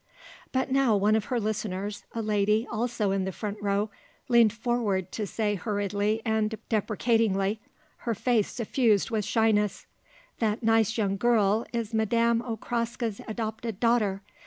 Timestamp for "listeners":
1.39-2.05